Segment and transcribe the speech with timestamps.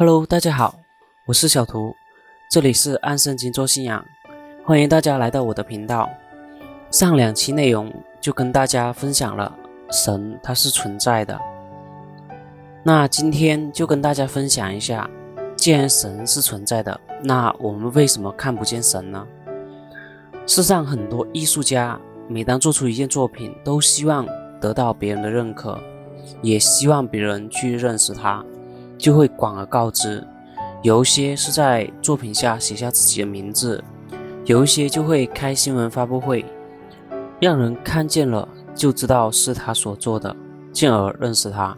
[0.00, 0.80] Hello，大家好，
[1.26, 1.94] 我是小图，
[2.50, 4.02] 这里是安圣经做信仰，
[4.64, 6.08] 欢迎大家来到我的频道。
[6.90, 9.54] 上两期内容就跟大家分享了
[9.90, 11.38] 神它是存在的，
[12.82, 15.06] 那今天就跟大家分享一下，
[15.54, 19.26] 既然神是存在的，那我们为什么看不见神呢？
[20.46, 24.26] 世上很多艺术家，每当做出一件作品，都希望
[24.62, 25.78] 得到别人的认可，
[26.40, 28.42] 也希望别人去认识他。
[29.00, 30.22] 就会广而告之，
[30.82, 33.82] 有一些是在作品下写下自己的名字，
[34.44, 36.44] 有一些就会开新闻发布会，
[37.40, 40.36] 让人看见了就知道是他所做的，
[40.70, 41.76] 进而认识他。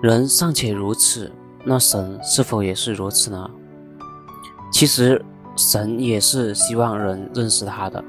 [0.00, 1.30] 人尚且如此，
[1.64, 3.50] 那神是否也是如此呢？
[4.72, 5.20] 其实
[5.56, 8.02] 神也是希望人认识他的，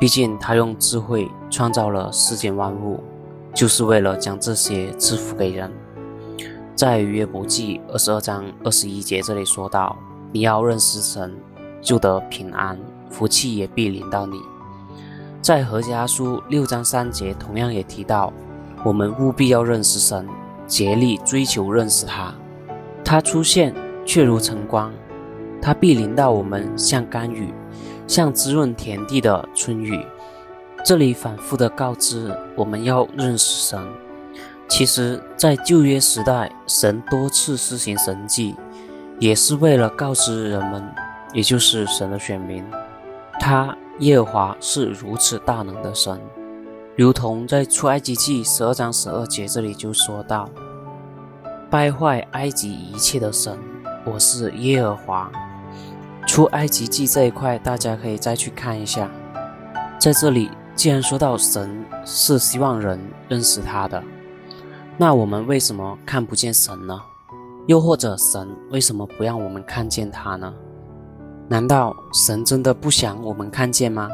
[0.00, 2.98] 毕竟他用智慧创造了世间万物，
[3.54, 5.70] 就是为了将这些赐福给人。
[6.82, 9.96] 在约伯记二十二章二十一节这里说到
[10.34, 11.32] ：“你要认识神，
[11.80, 12.76] 就得平安，
[13.08, 14.36] 福气也必临到你。”
[15.40, 18.32] 在何家书六章三节同样也提到
[18.82, 20.28] ：“我们务必要认识神，
[20.66, 22.34] 竭力追求认识他。
[23.04, 23.72] 他出现
[24.04, 24.92] 却如晨光，
[25.62, 27.54] 他必临到我们，像甘雨，
[28.08, 30.04] 像滋润田地的春雨。”
[30.84, 33.80] 这里反复的告知我们要认识神。
[34.74, 38.56] 其实，在旧约时代，神多次施行神迹，
[39.18, 40.82] 也是为了告知人们，
[41.34, 42.64] 也就是神的选民，
[43.38, 46.18] 他耶和华是如此大能的神。
[46.96, 50.48] 如同在出埃及记十二章十二节这里就说到
[51.68, 53.58] ：“败坏埃及一切的神，
[54.06, 55.30] 我是耶和华。”
[56.26, 59.10] 出埃及记这一块，大家可以再去看一下。
[59.98, 64.02] 在这里，既然说到神是希望人认识他的。
[64.98, 67.00] 那我们为什么看不见神呢？
[67.66, 70.52] 又或者神为什么不让我们看见他呢？
[71.48, 74.08] 难道神真的不想我们看见吗？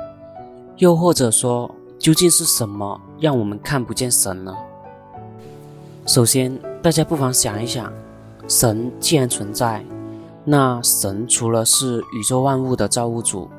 [0.76, 4.55] 又或者说，究竟是什么让我们看不见神呢？
[6.06, 7.92] 首先，大家不妨想一想，
[8.46, 9.84] 神既然存在，
[10.44, 13.50] 那神除了是宇宙万物的造物主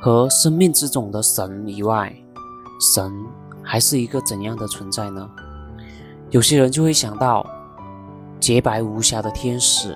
[0.00, 2.14] 和生命之种的神以外，
[2.94, 3.12] 神
[3.62, 5.28] 还是一个怎样的存在呢？
[6.32, 7.46] 有些人就会想到
[8.40, 9.94] 洁白无瑕的天使，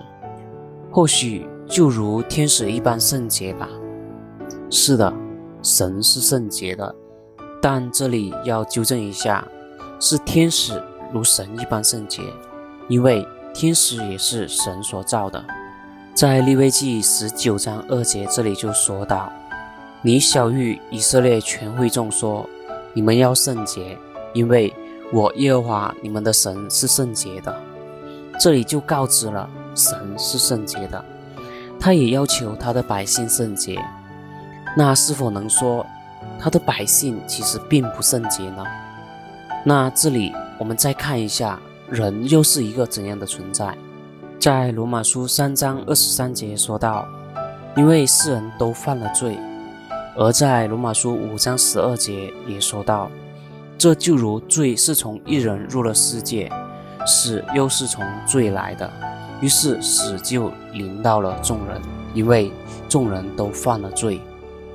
[0.93, 3.67] 或许就如天使一般圣洁吧。
[4.71, 5.11] 是的，
[5.63, 6.95] 神是圣洁的，
[7.63, 9.49] 但这里要纠正一下，
[9.99, 12.23] 是天使如神一般圣洁，
[12.87, 15.43] 因为天使也是神所造的。
[16.13, 19.33] 在利未记十九章二节这里就说到
[20.05, 22.47] ：“你小谕以色列全会众说，
[22.93, 23.97] 你们要圣洁，
[24.35, 24.71] 因为。”
[25.12, 27.55] 我耶和华你们的神是圣洁的，
[28.41, 31.05] 这里就告知了神是圣洁的，
[31.78, 33.81] 他也要求他的百姓圣洁。
[34.77, 35.87] 那是否能说
[36.41, 38.65] 他的百姓其实并不圣洁呢？
[39.65, 43.77] 那这里我们再看一下，人又是一个怎样的存在？
[44.41, 47.06] 在罗马书三章二十三节说道，
[47.77, 49.38] 因为世人都犯了罪；
[50.17, 53.09] 而在罗马书五章十二节也说道。
[53.78, 56.50] 这就如罪是从一人入了世界，
[57.06, 58.91] 死又是从罪来的，
[59.41, 61.81] 于是死就临到了众人，
[62.14, 62.50] 因为
[62.88, 64.20] 众人都犯了罪。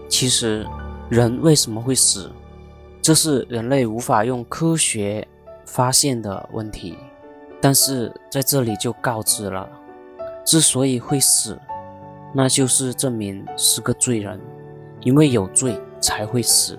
[0.07, 0.67] 其实，
[1.09, 2.31] 人为什么会死？
[3.01, 5.27] 这是人类无法用科学
[5.65, 6.97] 发现的问题。
[7.59, 9.67] 但是在这里就告知了，
[10.45, 11.59] 之所以会死，
[12.33, 14.39] 那就是证明是个罪人，
[15.01, 16.77] 因为有罪才会死。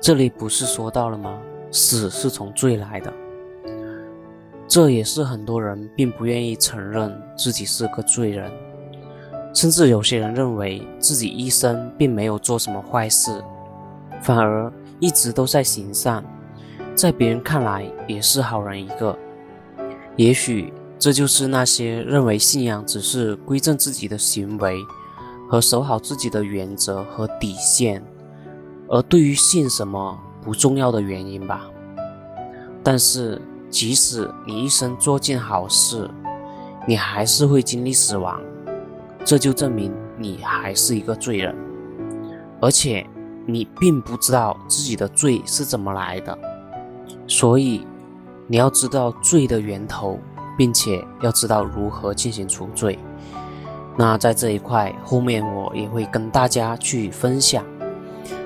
[0.00, 1.38] 这里不是说到了吗？
[1.70, 3.12] 死是从罪来的，
[4.66, 8.50] 这也是很多人并不愿意承认自己是个罪人，
[9.52, 13.44] 甚至有些人认为自己一生并没有做什么坏事，
[14.22, 16.24] 反而一直都在行善，
[16.94, 19.14] 在别人看来也是好人一个。
[20.16, 24.78] 也许这就是那些认为信仰只是归正自己的行为
[25.50, 28.02] 和守好自己的原则和底线。
[28.88, 31.62] 而对于信什么不重要的原因吧，
[32.82, 36.10] 但是即使你一生做尽好事，
[36.86, 38.40] 你还是会经历死亡，
[39.24, 41.54] 这就证明你还是一个罪人，
[42.60, 43.06] 而且
[43.44, 46.38] 你并不知道自己的罪是怎么来的，
[47.26, 47.86] 所以
[48.46, 50.18] 你要知道罪的源头，
[50.56, 52.98] 并且要知道如何进行除罪。
[53.98, 57.62] 那在这一块后面，我也会跟大家去分享。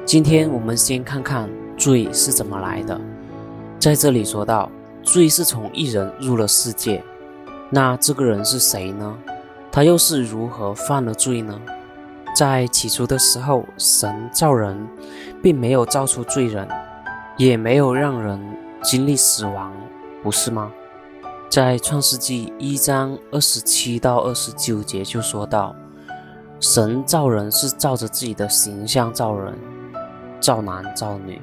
[0.04, 3.00] 今天我们先看看罪是怎么来的。
[3.78, 4.70] 在这里说到，
[5.02, 7.02] 罪是从一人入了世界，
[7.70, 9.16] 那这个人是谁呢？
[9.70, 11.58] 他又是如何犯了罪呢？
[12.36, 14.76] 在起初的时候，神造人，
[15.40, 16.68] 并没有造出罪人，
[17.36, 18.40] 也没有让人
[18.82, 19.72] 经历死亡，
[20.22, 20.70] 不是吗？
[21.48, 25.74] 在创世纪一章二十七到二十九节就说到，
[26.60, 29.54] 神造人是照着自己的形象造人，
[30.42, 31.40] 造男造女，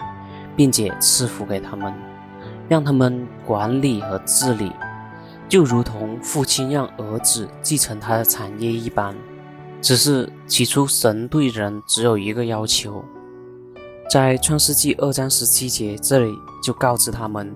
[0.56, 1.92] 并且赐福给他们，
[2.68, 4.72] 让他们管理和治理。
[5.48, 9.16] 就如同父亲让儿子继承他的产业一般，
[9.82, 13.04] 只是起初神对人只有一个要求，
[14.12, 16.32] 在创世纪二章十七节这里
[16.62, 17.56] 就告知他们：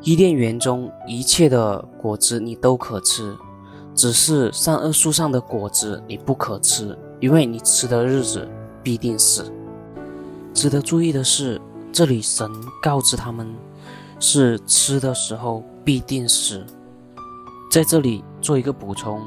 [0.00, 3.36] 伊甸园中一切的果子你都可吃，
[3.96, 8.48] 只是善恶树上的果子你不可吃，因为你吃的日子
[8.80, 9.50] 必定死。
[10.54, 11.60] 值得注意的是，
[11.92, 12.48] 这里神
[12.80, 13.52] 告知他们，
[14.20, 16.64] 是吃的时候必定死。
[17.70, 19.20] 在这里做一个补充，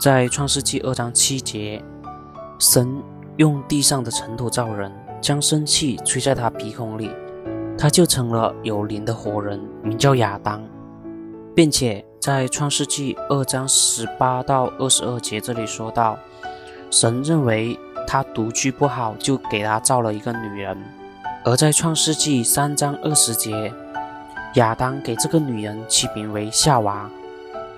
[0.00, 1.84] 在创世纪二章七节，
[2.60, 3.02] 神
[3.38, 7.10] 用地上的尘土造人，将生气吹在他鼻孔里，
[7.76, 10.62] 他就成了有灵的活人，名叫亚当，
[11.56, 16.16] 并且在创世纪二章十八到二十二节这里说到，
[16.88, 17.76] 神认为
[18.12, 20.76] 他独居不好，就给他造了一个女人，
[21.46, 23.72] 而在创世纪三章二十节，
[24.56, 27.08] 亚当给这个女人起名为夏娃。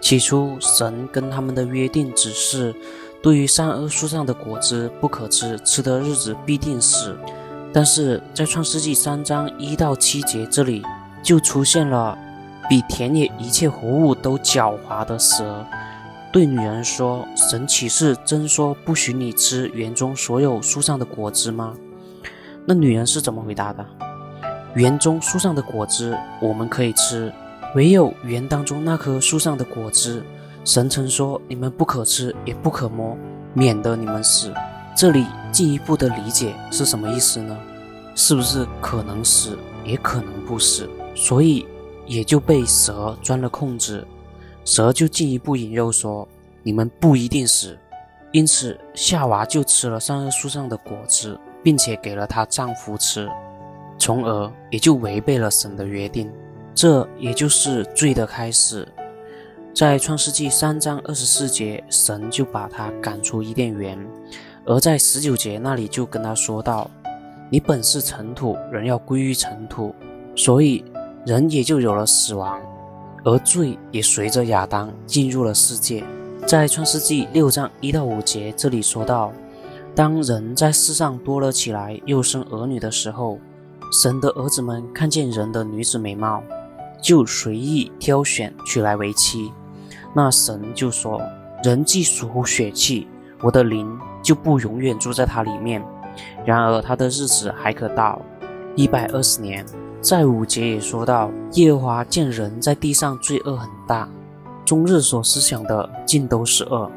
[0.00, 2.74] 起初，神跟他们的约定只是，
[3.22, 7.16] 对于善恶树上的果子不可吃，吃的日子必定死。
[7.72, 10.82] 但是在创世纪三章一到七节这里，
[11.22, 12.18] 就出现了
[12.68, 15.64] 比田野一切活物都狡猾的蛇，
[16.34, 21.72] 对女人说：“神启示真说不许你吃园中所有树上的果子吗？”
[22.66, 23.86] 那女人是怎么回答的？
[24.74, 27.32] 园中树上的果子我们可以吃。
[27.76, 30.24] 唯有园当中那棵树上的果子，
[30.64, 33.16] 神曾说你们不可吃，也不可摸，
[33.52, 34.52] 免得你们死。
[34.96, 37.56] 这里进一步的理解是什么意思呢？
[38.16, 40.90] 是不是可能死，也可能不死？
[41.14, 41.64] 所以
[42.08, 44.04] 也就被蛇钻了空子。
[44.64, 46.26] 蛇就进一步引诱说
[46.62, 47.76] 你们不一定死。
[48.32, 53.30] 因此夏娃就吃了善恶树上的果子，并且给了她丈夫吃，
[53.96, 56.32] 从而也就违背了神的约定。
[56.74, 58.88] 这也就是罪的开始，
[59.72, 63.96] 在创世纪三章二十四节，神就把他赶出伊甸园；
[64.64, 66.90] 而在十九节那里就跟他说道
[67.48, 69.94] ：“你本是尘土，人要归于尘土。”
[70.34, 70.84] 所以
[71.24, 72.60] 人也就有了死亡，
[73.24, 76.04] 而罪也随着亚当进入了世界。
[76.46, 79.32] 在创世纪六章一到五节这里说到
[79.94, 83.38] ：“当人在世上多了起来，又生儿女的时候，
[84.02, 86.42] 神的儿子们看见人的女子美貌。”
[87.02, 89.52] 就随意挑选娶来为妻，
[90.14, 91.20] 那神就说
[91.62, 93.06] ：“人既属血气，
[93.42, 95.84] 我的灵就不永远住在他里面。
[96.46, 98.22] 然而他的日子还可到
[98.74, 99.62] 一百二十年。”
[100.04, 104.06] 在五节也说到：“耶和华见人在地上罪恶很大，
[104.62, 106.90] 终日所思想的尽都是恶。”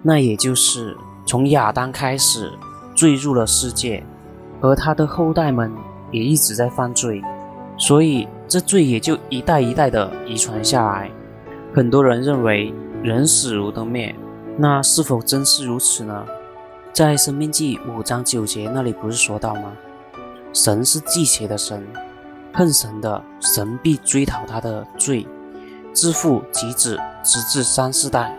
[0.00, 0.96] 那也就是
[1.26, 2.50] 从亚当开始，
[2.94, 4.02] 坠入了世界，
[4.62, 5.70] 而他的后代们
[6.10, 7.22] 也一直在犯罪，
[7.76, 8.26] 所以。
[8.46, 11.10] 这罪也就一代一代的遗传下来。
[11.74, 12.72] 很多人认为
[13.02, 14.14] 人死如灯灭，
[14.58, 16.24] 那是否真是如此呢？
[16.92, 19.72] 在《生命记》五章九节那里不是说到吗？
[20.52, 21.82] 神是忌邪的神，
[22.54, 25.26] 恨神的神必追讨他的罪，
[25.92, 28.32] 自父及子，直至三四代。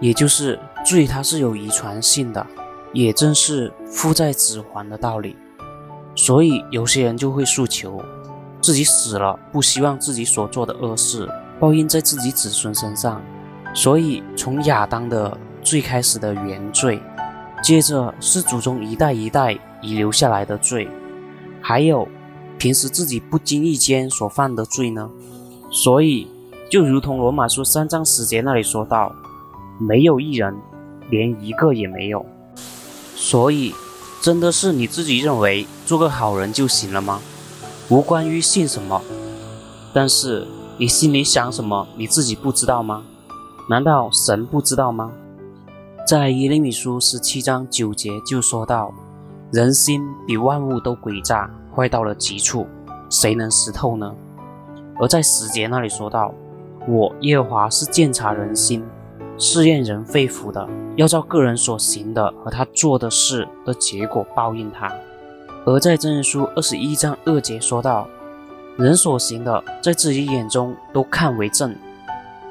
[0.00, 2.44] 也就是罪它是有遗传性的，
[2.94, 5.36] 也正是父在子还的道理。
[6.14, 8.02] 所以有些人就会诉求。
[8.62, 11.26] 自己死了，不希望自己所做的恶事
[11.58, 13.22] 报应在自己子孙身上，
[13.74, 17.02] 所以从亚当的最开始的原罪，
[17.62, 20.86] 接着是祖宗一代一代遗留下来的罪，
[21.62, 22.06] 还有
[22.60, 25.10] 平时自己不经意间所犯的罪呢。
[25.70, 26.28] 所以
[26.70, 29.14] 就如同罗马书三章十节那里说到，
[29.78, 30.54] 没有一人，
[31.08, 32.26] 连一个也没有。
[33.16, 33.74] 所以
[34.20, 37.22] 真的是你自己认为做个好人就行了吗？
[37.88, 39.00] 无关于信什么，
[39.94, 43.04] 但是你心里想什么，你自己不知道吗？
[43.70, 45.10] 难道神不知道吗？
[46.06, 48.92] 在耶利米书十七章九节就说到
[49.50, 51.50] ：“人心比万物都诡诈，
[51.80, 52.66] 坏到了极处，
[53.08, 54.14] 谁能识透呢？”
[55.00, 56.34] 而在十节那里说道
[56.86, 58.84] ：“我耶和华是鉴察人心、
[59.38, 64.92] 试验人肺腑的，要照个人所行的和他做的事的结果报应他。”
[65.64, 68.06] 而在真人书二十一章二节说道
[68.76, 71.74] ：“人所行的，在自己眼中都看为正，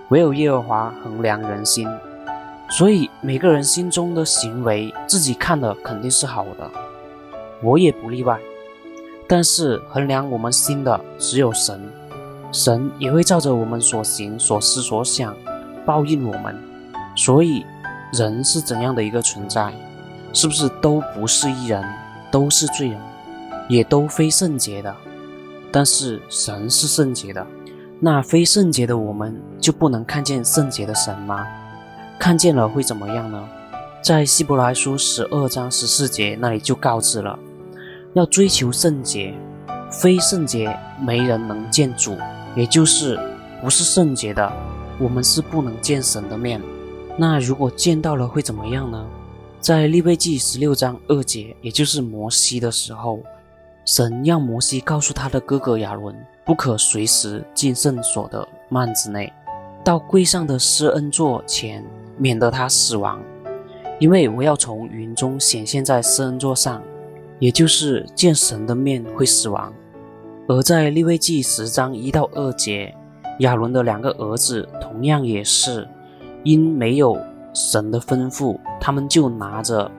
[0.10, 1.88] 唯有耶和华衡量人心，
[2.72, 6.72] 所以每个人心中的行为，自己看的肯定是好的，
[7.62, 8.40] 我也不例外。
[9.30, 11.80] 但是衡量我们心的只有神，
[12.52, 15.38] 神也会照着我们所行所思所想
[15.86, 16.58] 报应我们。
[17.16, 17.64] 所以
[18.12, 19.72] 人是怎样的一个存在？
[20.34, 21.84] 是不是都不是一人，
[22.32, 23.00] 都是罪人，
[23.70, 24.96] 也都非圣洁的？
[25.72, 27.46] 但是神是圣洁的。
[28.00, 31.46] 那非圣洁的我们就不能看见圣洁的神吗？
[32.18, 33.48] 看见了会怎么样呢？
[34.02, 37.38] 在希伯来书十二章十四节那里就告知了，
[38.14, 39.34] 要追求圣洁，
[39.92, 42.18] 非圣洁没人能见主，
[42.56, 43.20] 也就是
[43.62, 44.52] 不是圣洁的，
[45.00, 46.62] 我们是不能见神的面。
[47.18, 49.06] 那如果见到了会怎么样呢？
[49.60, 53.20] 在利未记十六章二节，也就是摩西的时候，
[53.86, 56.16] 神让摩西告诉他的哥哥亚伦。
[56.46, 59.32] 不可随时进圣所的幔子内，
[59.84, 61.86] 到柜上的施恩座前，
[62.18, 63.22] 免得他死亡。
[64.00, 66.82] 因为我要从云中显现在施恩座上，
[67.40, 69.74] 也就是见神的面会死亡。
[70.48, 72.96] 而在利未记十章一到二节，
[73.40, 75.88] 亚伦的两个儿子同样也是，
[76.44, 77.18] 因没有
[77.54, 79.92] 神的吩咐，他们就拿着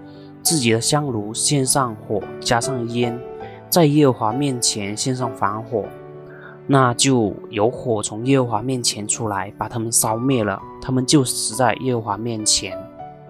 [0.43, 3.19] 自己的香炉献上火，加上烟，
[3.69, 5.85] 在耶和华面前献上反火。
[6.67, 12.77] 那就有火从耶和华面前出来，把他们烧灭了，他们就死在耶和华面前。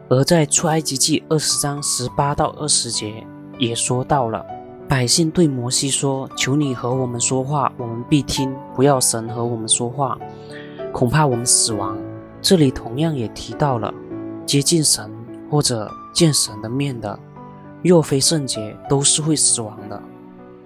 [0.08, 3.24] 而在出埃及记二十章十八到二十节
[3.60, 4.44] 也说到了，
[4.88, 10.18] 百姓对摩西说：“求你和我们说话，我们必听；不要神和我们说话，
[10.92, 11.96] 恐怕我们死亡。”
[12.40, 13.92] 这里同样也提到了
[14.46, 15.10] 接近神
[15.50, 17.18] 或者见神的面的，
[17.82, 20.02] 若非圣洁，都是会死亡的。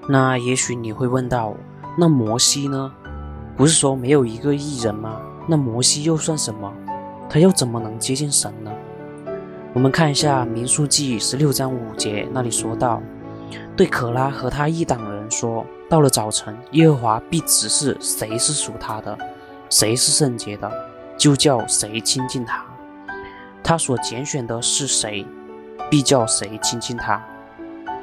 [0.08, 1.52] 那也许你会问到。
[1.96, 2.92] 那摩西呢？
[3.56, 5.20] 不是说没有一个艺人吗？
[5.46, 6.72] 那摩西又算什么？
[7.28, 8.70] 他又怎么能接近神呢？
[9.74, 13.02] 我们看一下民数记十六章五节，那里说到
[13.76, 19.18] ：“对可拉和他一党人说，到了早晨，耶和华必指示谁是属他的，
[19.68, 20.70] 谁是圣洁的，
[21.18, 22.62] 就叫谁亲近他；
[23.64, 25.26] 他所拣选的是谁，
[25.90, 27.20] 必叫谁亲近他。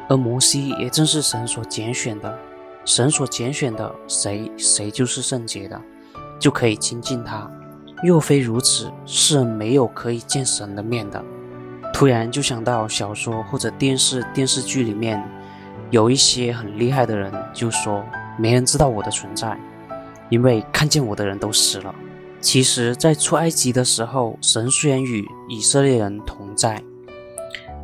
[0.09, 2.37] 而摩西也正是神所拣选的。”
[2.83, 5.81] 神所拣选的谁，谁就是圣洁的，
[6.37, 7.49] 就可以亲近他。
[8.03, 11.23] 若非如此，世人没有可以见神的面的。
[11.93, 15.23] 突然就想到小说或者电视电视剧里面，
[15.89, 18.03] 有一些很厉害的人就说，
[18.37, 19.57] 没人知道我的存在，
[20.29, 21.93] 因为看见我的人都死了。
[22.39, 26.81] 其实，在出埃及的时候，神虽然与以色列人同在，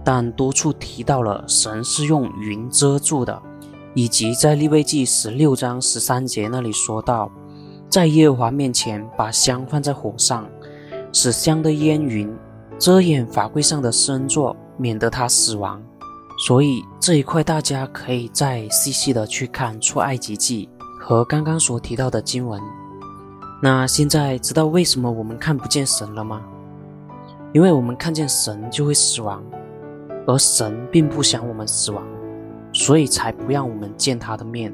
[0.03, 3.41] 但多处提到了神是用云遮住的。
[3.93, 7.31] 以及在利未记十六章十三节那里说到，
[7.89, 10.47] 在耶和华面前把香放在火上，
[11.11, 12.31] 使香的烟云
[12.79, 15.81] 遮掩法柜上的身座，免得他死亡。
[16.45, 20.69] 所以这一块大家可以再细细的去看出埃及记
[20.99, 22.61] 和刚刚所提到的经文。
[23.61, 26.41] 那现在知道为什么我们看不见神了吗？
[27.53, 29.43] 因为我们看见神就会死亡，
[30.27, 32.03] 而神并不想我们死亡。
[32.73, 34.71] 所以才不让我们见他的面，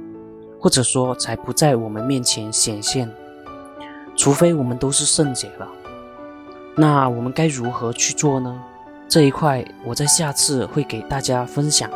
[0.60, 3.10] 或者说才不在我们面前显现，
[4.18, 5.68] 除非我们都是圣洁了。
[6.76, 8.60] 那我们该如何去做呢？
[9.08, 11.90] 这一块我在下次会给大家分享。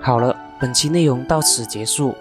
[0.00, 2.14] 好了，本期内容到此结束。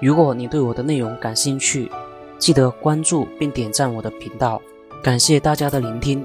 [0.00, 1.90] 如果你对我的内容感兴趣，
[2.38, 4.60] 记得关注并点赞我的频道。
[5.02, 6.24] 感谢大家的聆听。